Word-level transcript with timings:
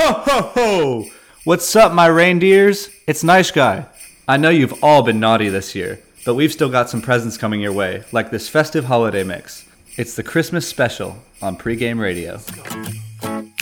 Ho 0.00 0.14
ho 0.14 0.40
ho! 0.54 1.04
What's 1.44 1.76
up, 1.76 1.92
my 1.92 2.06
reindeers? 2.06 2.88
It's 3.06 3.22
Neisch 3.22 3.52
Guy. 3.52 3.84
I 4.26 4.38
know 4.38 4.48
you've 4.48 4.82
all 4.82 5.02
been 5.02 5.20
naughty 5.20 5.50
this 5.50 5.74
year, 5.74 6.00
but 6.24 6.36
we've 6.36 6.50
still 6.50 6.70
got 6.70 6.88
some 6.88 7.02
presents 7.02 7.36
coming 7.36 7.60
your 7.60 7.74
way, 7.74 8.04
like 8.10 8.30
this 8.30 8.48
festive 8.48 8.86
holiday 8.86 9.24
mix. 9.24 9.66
It's 9.98 10.16
the 10.16 10.22
Christmas 10.22 10.66
special 10.66 11.18
on 11.42 11.58
pregame 11.58 12.00
radio. 12.00 12.40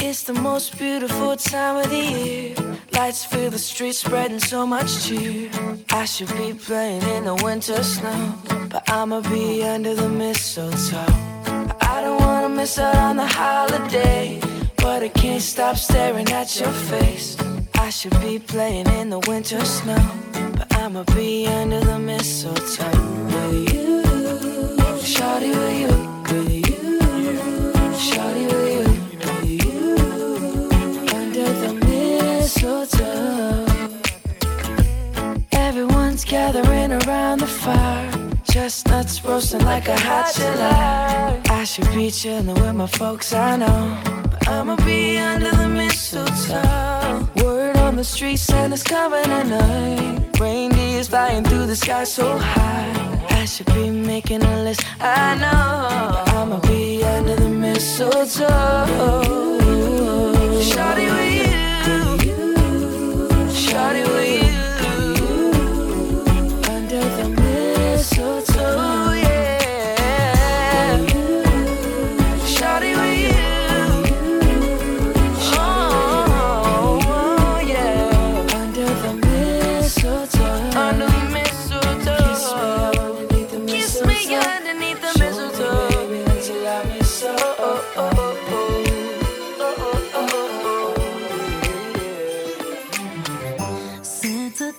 It's 0.00 0.22
the 0.22 0.32
most 0.32 0.78
beautiful 0.78 1.34
time 1.34 1.84
of 1.84 1.90
the 1.90 1.96
year. 1.96 2.54
Lights 2.92 3.24
fill 3.24 3.50
the 3.50 3.58
streets, 3.58 3.98
spreading 3.98 4.38
so 4.38 4.64
much 4.64 5.06
cheer. 5.08 5.50
I 5.90 6.04
should 6.04 6.32
be 6.36 6.54
playing 6.54 7.02
in 7.02 7.24
the 7.24 7.34
winter 7.34 7.82
snow, 7.82 8.34
but 8.70 8.88
I'ma 8.88 9.22
be 9.22 9.64
under 9.64 9.92
the 9.92 10.08
mistletoe. 10.08 11.04
I 11.80 12.00
don't 12.00 12.20
wanna 12.20 12.48
miss 12.48 12.78
out 12.78 12.94
on 12.94 13.16
the 13.16 13.26
holiday, 13.26 14.40
but 14.88 15.02
I 15.02 15.08
can't 15.08 15.42
stop 15.42 15.76
staring 15.76 16.32
at 16.32 16.58
your 16.58 16.72
face. 16.90 17.36
I 17.74 17.90
should 17.90 18.18
be 18.22 18.38
playing 18.38 18.88
in 18.98 19.10
the 19.10 19.18
winter 19.28 19.62
snow, 19.62 20.02
but 20.56 20.66
I'ma 20.76 21.02
be 21.14 21.46
under 21.46 21.80
the 21.80 21.98
mistletoe 21.98 22.98
with 23.26 23.74
you. 23.74 24.02
Shawty 25.12 25.50
with 25.60 25.76
you, 25.82 25.92
with 26.30 26.50
you. 26.68 26.90
Shawty 28.06 28.44
with 28.52 28.86
you. 29.56 29.94
Under 31.20 31.48
the 31.62 31.72
mistletoe. 31.86 33.66
Everyone's 35.52 36.24
gathering 36.24 36.92
around 37.02 37.40
the 37.40 37.52
fire. 37.62 38.10
Chestnuts 38.50 39.22
roasting 39.22 39.64
like 39.66 39.86
a 39.88 39.98
hot 40.00 40.32
July. 40.34 41.42
I 41.60 41.64
should 41.64 41.90
be 41.92 42.10
chilling 42.10 42.54
with 42.54 42.74
my 42.74 42.86
folks, 42.86 43.34
I 43.34 43.56
know. 43.56 44.17
I'ma 44.50 44.76
be 44.76 45.18
under 45.18 45.50
the 45.50 45.68
mistletoe. 45.68 47.28
Word 47.44 47.76
on 47.76 47.96
the 47.96 48.04
street, 48.04 48.38
Santa's 48.38 48.82
coming 48.82 49.24
tonight. 49.24 50.40
Reindeer's 50.40 51.08
flying 51.08 51.44
through 51.44 51.66
the 51.66 51.76
sky 51.76 52.04
so 52.04 52.38
high. 52.38 53.26
I 53.28 53.44
should 53.44 53.66
be 53.66 53.90
making 53.90 54.42
a 54.42 54.62
list, 54.62 54.80
I 55.00 55.34
know. 55.42 56.24
But 56.24 56.34
I'ma 56.34 56.60
be 56.60 57.04
under 57.04 57.36
the 57.36 57.50
mistletoe. 57.50 58.48
Shawty 60.70 61.06
with 61.14 61.34
you. 62.24 62.32
Shawty 63.52 64.02
with 64.14 64.42
you. 64.42 64.47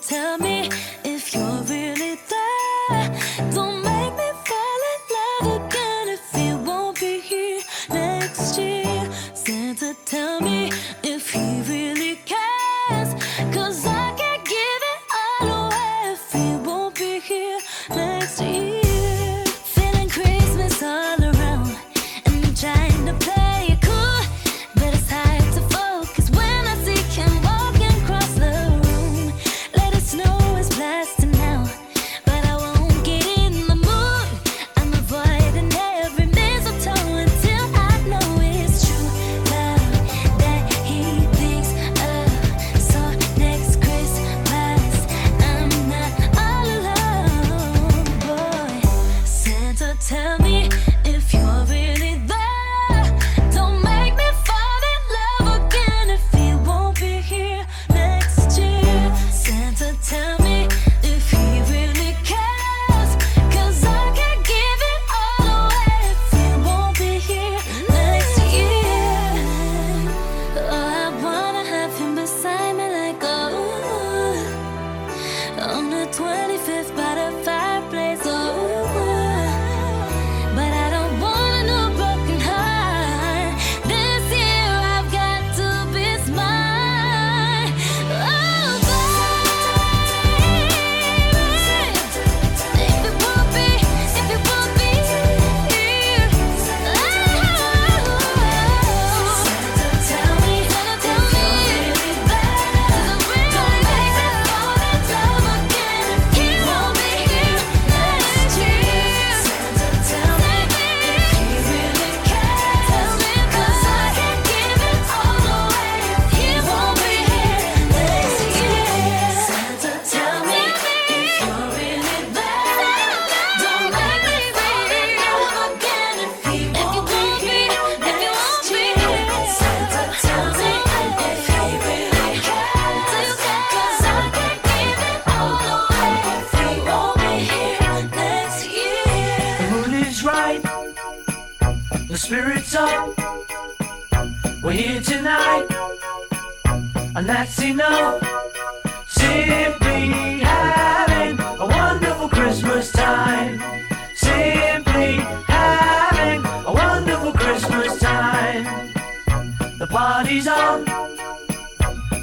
Tell 0.09 0.39
me 0.39 0.48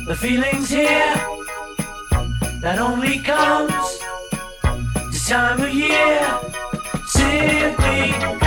the 0.07 0.15
feeling's 0.15 0.71
here. 0.71 1.15
That 2.61 2.79
only 2.79 3.19
comes 3.19 3.99
this 5.11 5.29
time 5.29 5.61
of 5.61 5.75
year. 5.75 6.41
Simply 7.07 8.46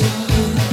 so 0.00 0.67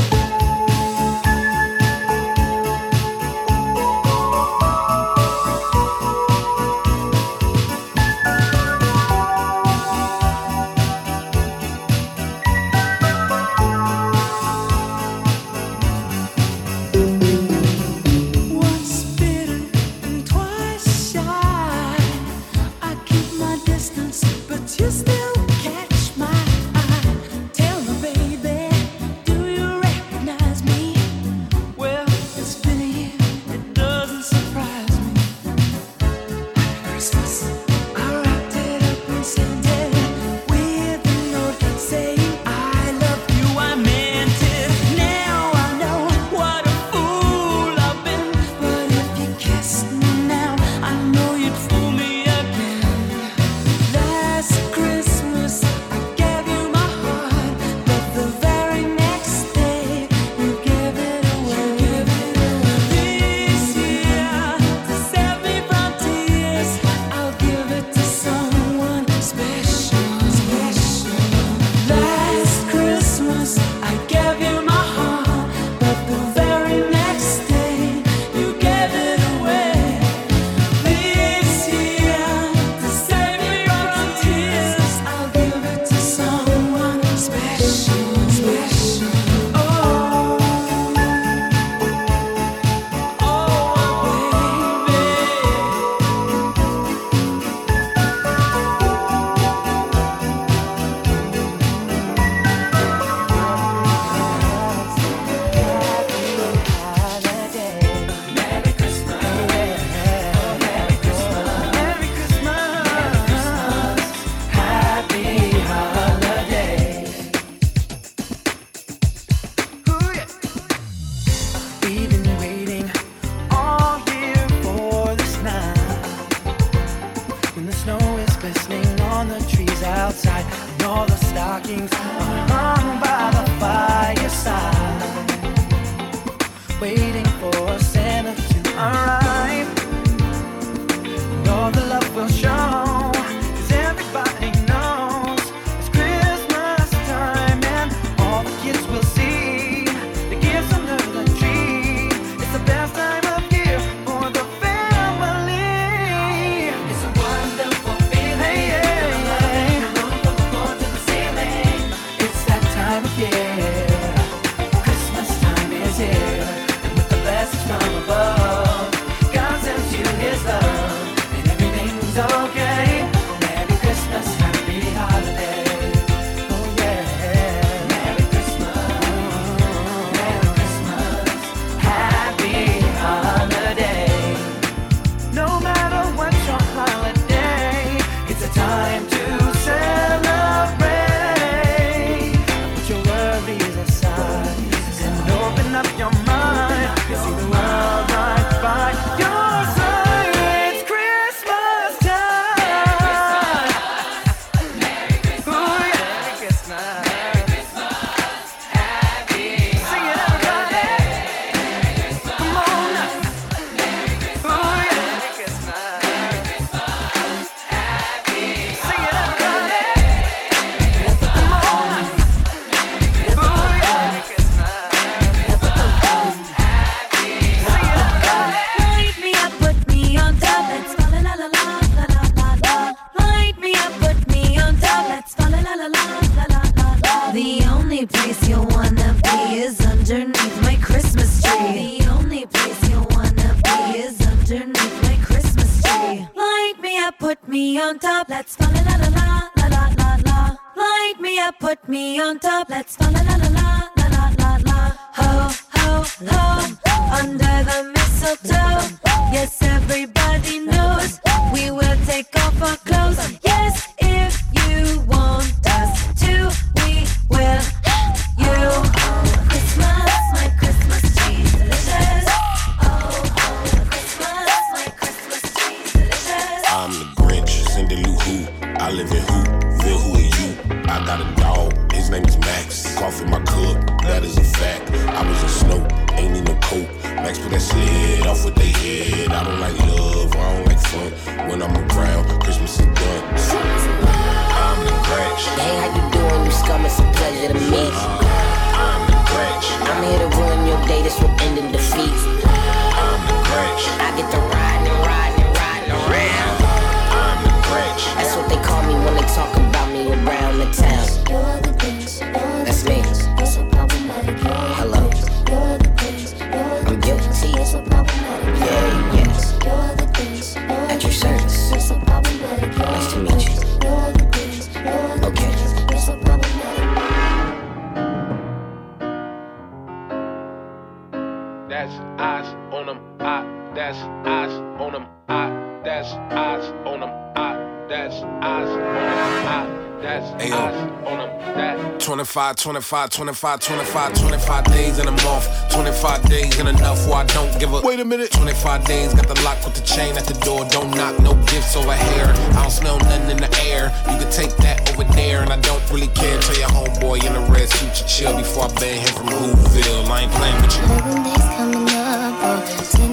Ayo. 340.51 341.99
25, 341.99 342.55
25, 342.55 343.09
25, 343.09 343.59
25, 343.59 344.13
25 344.13 344.63
days 344.65 344.99
in 344.99 345.07
a 345.07 345.11
month. 345.11 345.71
25 345.71 346.29
days 346.29 346.59
in 346.59 346.67
enough 346.67 347.07
where 347.07 347.17
I 347.17 347.25
don't 347.25 347.59
give 347.59 347.73
up. 347.73 347.83
Wait 347.83 347.99
a 347.99 348.05
minute. 348.05 348.31
25 348.31 348.85
days, 348.85 349.13
got 349.13 349.27
the 349.27 349.41
lock 349.41 349.63
with 349.65 349.73
the 349.73 349.81
chain 349.81 350.15
at 350.15 350.25
the 350.25 350.33
door. 350.45 350.65
Don't 350.69 350.91
knock, 350.95 351.19
no 351.19 351.33
gifts 351.45 351.75
over 351.75 351.95
here. 351.95 352.31
I 352.53 352.61
don't 352.61 352.71
smell 352.71 352.99
nothing 352.99 353.31
in 353.31 353.37
the 353.37 353.49
air. 353.65 353.91
You 354.11 354.19
can 354.19 354.31
take 354.31 354.55
that 354.57 354.87
over 354.91 355.03
there, 355.13 355.41
and 355.41 355.51
I 355.51 355.59
don't 355.61 355.81
really 355.91 356.07
care. 356.07 356.39
Tell 356.39 356.57
your 356.57 356.69
homeboy 356.69 357.25
in 357.25 357.33
the 357.33 357.51
red 357.51 357.69
suit 357.69 357.93
to 357.95 358.05
chill 358.05 358.37
before 358.37 358.65
I 358.65 358.73
ban 358.75 359.01
him 359.01 359.13
from 359.15 359.27
Louisville. 359.27 360.11
I 360.11 360.21
ain't 360.21 360.31
playing 360.33 360.61
with 360.61 360.75
you. 360.77 361.23
Days 361.25 361.45
coming 361.57 361.89
up. 361.89 362.35
Oh, 362.45 363.04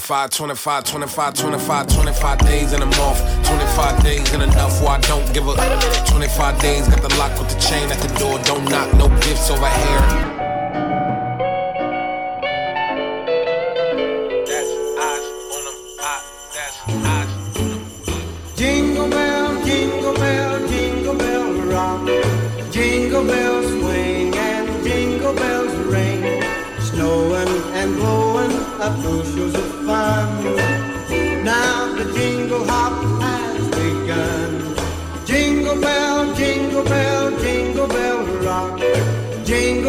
25, 0.00 0.30
25, 0.30 0.84
25, 0.84 1.34
25, 1.34 1.86
25 1.86 2.38
days 2.38 2.72
in 2.72 2.80
a 2.80 2.86
month. 2.86 3.46
25 3.46 4.02
days 4.02 4.32
in 4.32 4.40
enough 4.40 4.80
where 4.80 4.92
I 4.92 5.00
don't 5.00 5.32
give 5.34 5.46
a. 5.46 5.54
25 6.10 6.60
days, 6.60 6.88
got 6.88 7.02
the 7.02 7.14
lock 7.16 7.38
with 7.38 7.50
the 7.50 7.60
chain 7.60 7.90
at 7.90 7.98
the 7.98 8.08
door. 8.18 8.38
Don't 8.44 8.64
knock, 8.70 8.92
no 8.94 9.08
gifts 9.20 9.50
over 9.50 9.68
here. 9.68 10.39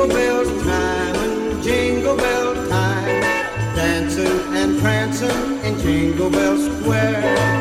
Jingle 0.01 0.17
bell 0.17 0.46
time 0.63 1.15
and 1.15 1.63
jingle 1.63 2.17
bell 2.17 2.55
time, 2.70 3.22
dancing 3.75 4.55
and 4.55 4.79
prancing 4.79 5.63
in 5.63 5.77
Jingle 5.77 6.31
Bell 6.31 6.58
Square. 6.58 7.61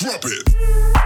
Drop 0.00 0.24
it. 0.26 0.97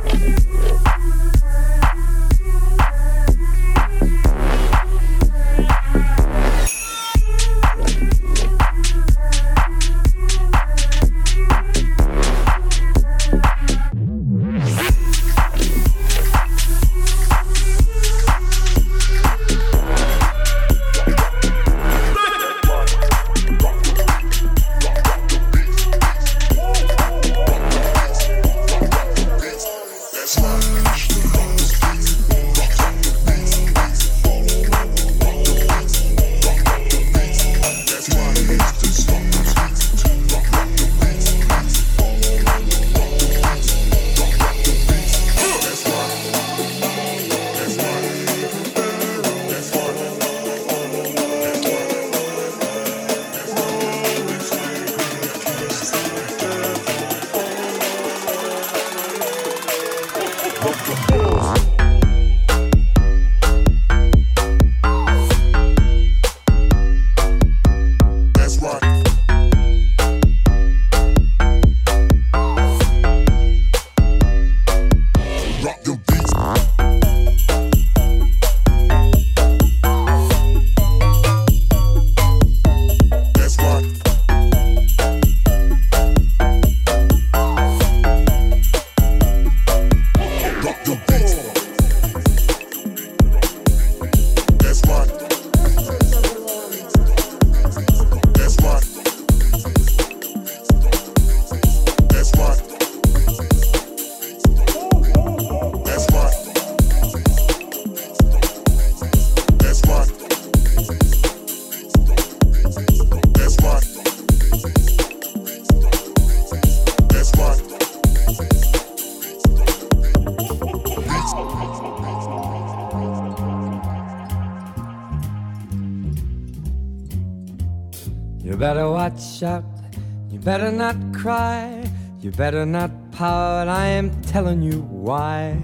Not 130.82 130.96
cry. 131.14 131.88
You 132.18 132.32
better 132.32 132.66
not 132.66 132.90
pout. 133.12 133.68
I 133.68 133.86
am 133.86 134.10
telling 134.22 134.62
you 134.62 134.80
why. 135.06 135.62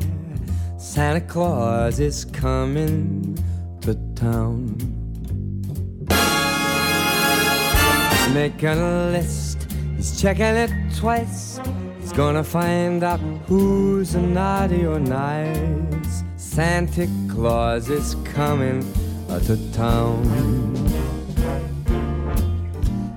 Santa 0.77 1.21
Claus 1.21 1.99
is 1.99 2.25
coming 2.25 3.37
to 3.81 3.95
town. 4.15 4.77
Making 8.33 8.79
a 8.79 9.11
list. 9.11 9.67
He's 9.97 10.23
checking 10.23 10.55
it 10.65 10.71
twice. 10.95 11.59
He's 12.01 12.13
gonna 12.13 12.45
find 12.45 13.03
out 13.03 13.19
who's 13.49 14.15
naughty 14.15 14.87
or 14.87 15.01
nice. 15.01 16.23
Santa 16.37 17.09
Claus 17.29 17.91
is 17.91 18.15
coming 18.37 18.87
to 19.47 19.57
town. 19.73 20.68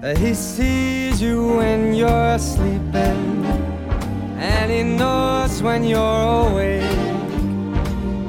Uh, 0.03 0.15
He 0.15 0.33
sees 0.33 1.21
you 1.21 1.57
when 1.57 1.93
you're 1.93 2.39
sleeping, 2.39 3.45
and 4.35 4.71
he 4.71 4.81
knows 4.81 5.61
when 5.61 5.83
you're 5.83 6.49
awake. 6.49 6.81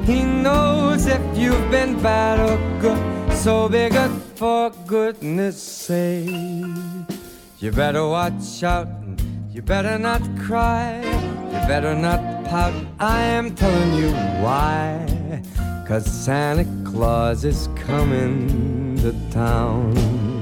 He 0.05 0.21
knows 0.21 1.07
if 1.07 1.21
you've 1.35 1.71
been 1.71 1.99
bad 1.99 2.37
or 2.39 2.57
good, 2.79 3.33
so 3.33 3.67
be 3.67 3.89
good 3.89 4.11
for 4.35 4.69
goodness 4.85 5.59
sake. 5.59 6.29
You 7.57 7.71
better 7.71 8.05
watch 8.05 8.61
out, 8.63 8.87
you 9.49 9.63
better 9.63 9.97
not 9.97 10.21
cry, 10.37 11.01
you 11.01 11.59
better 11.67 11.95
not 11.95 12.21
pout. 12.45 12.75
I 12.99 13.21
am 13.21 13.55
telling 13.55 13.93
you 13.95 14.11
why, 14.43 15.07
cause 15.87 16.05
Santa 16.05 16.67
Claus 16.85 17.43
is 17.43 17.67
coming 17.75 18.95
to 18.97 19.11
town. 19.31 20.32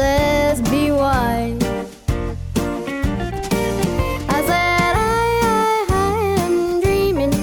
says 0.00 0.62
be 0.70 0.90
wise. 0.90 1.62
I 4.36 4.38
said 4.50 4.94
I, 4.96 5.26
I, 5.44 5.86
I 5.90 6.12
am 6.40 6.80
dreaming 6.80 7.34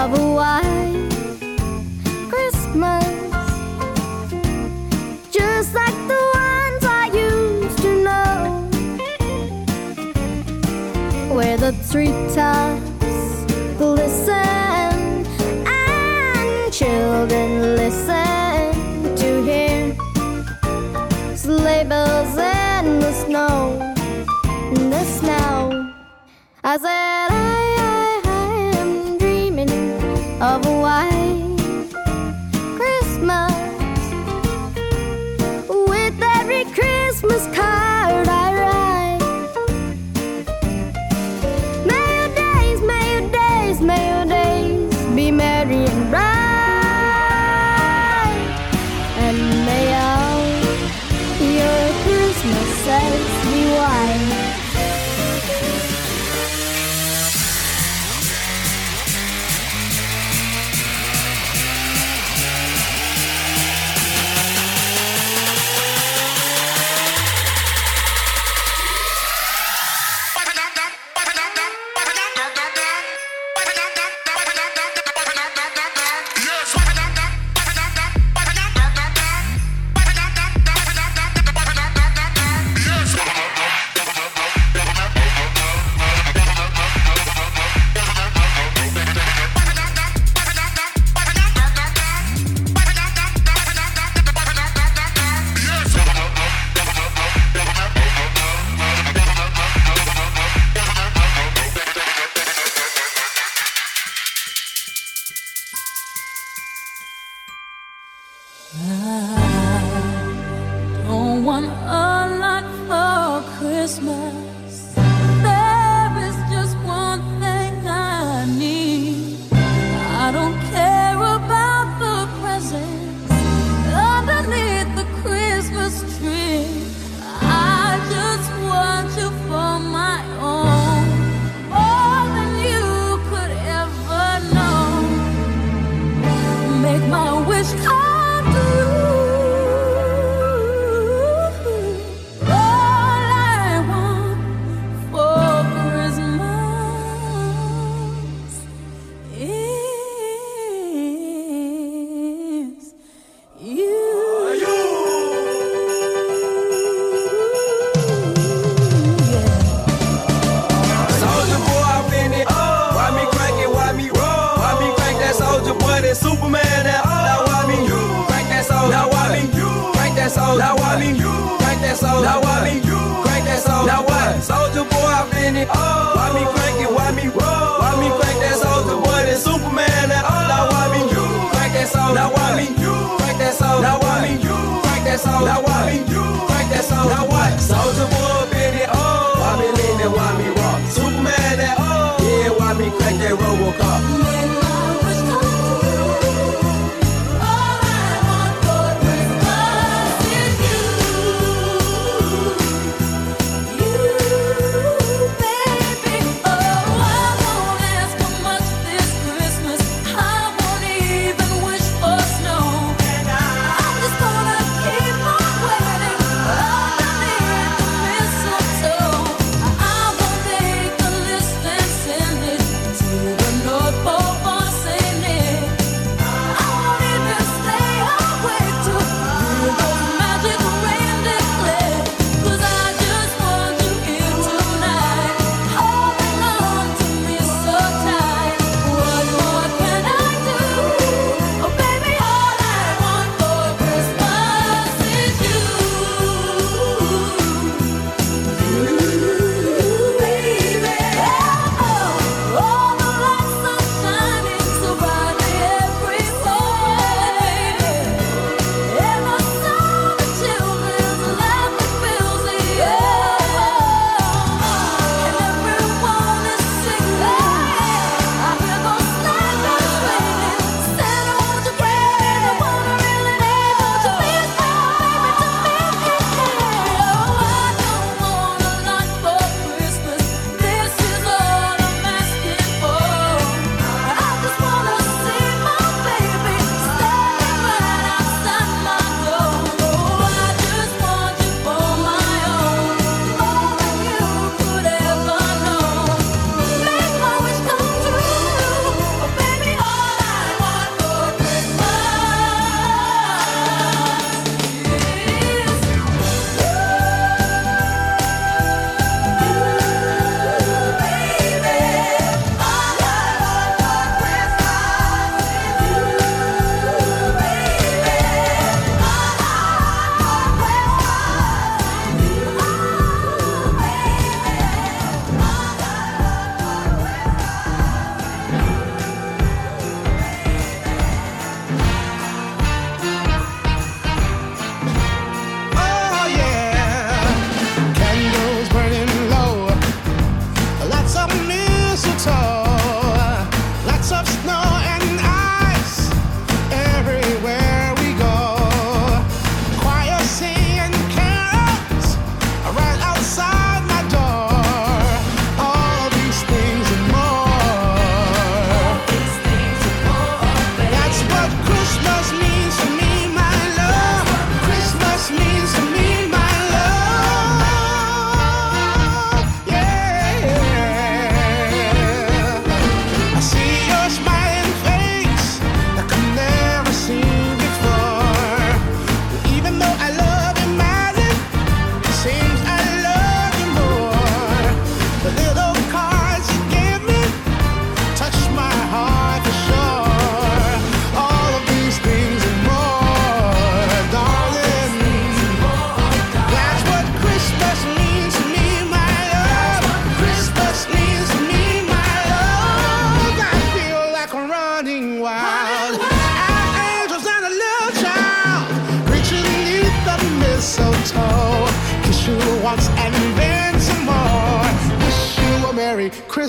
of 0.00 0.08
a 0.12 0.24
white 0.38 1.08
Christmas, 2.32 3.06
just 5.30 5.70
like 5.74 5.98
the 6.12 6.22
ones 6.44 6.82
I 7.00 7.04
used 7.28 7.78
to 7.86 7.90
know, 8.06 8.68
where 11.34 11.56
the 11.56 11.72
treetops 11.90 12.77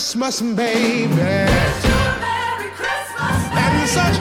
Christmas, 0.09 0.41
baby. 0.41 1.13
Merry 1.13 2.69
Christmas, 2.71 3.47
baby. 3.49 3.77
And 3.77 3.89
such 3.89 4.17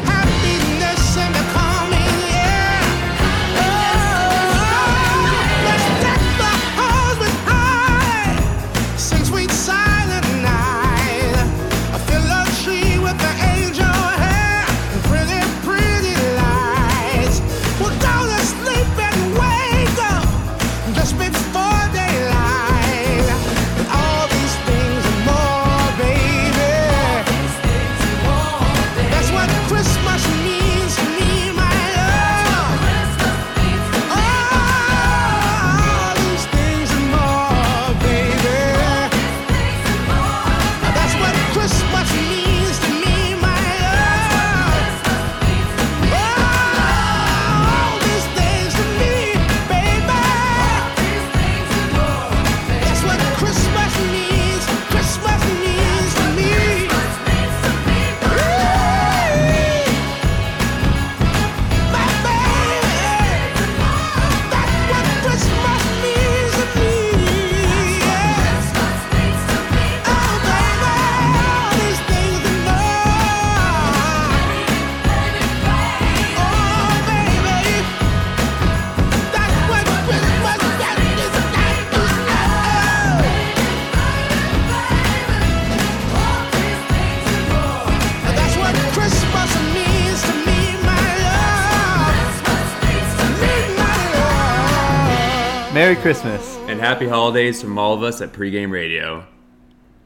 Merry 95.88 96.02
Christmas. 96.02 96.58
And 96.66 96.78
happy 96.78 97.08
holidays 97.08 97.62
from 97.62 97.78
all 97.78 97.94
of 97.94 98.02
us 98.02 98.20
at 98.20 98.34
Pregame 98.34 98.70
Radio. 98.70 99.26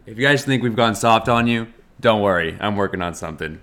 If 0.06 0.16
you 0.16 0.24
guys 0.24 0.44
think 0.44 0.62
we've 0.62 0.76
gone 0.76 0.94
soft 0.94 1.28
on 1.28 1.48
you, 1.48 1.66
don't 1.98 2.22
worry. 2.22 2.56
I'm 2.60 2.76
working 2.76 3.02
on 3.02 3.14
something. 3.14 3.60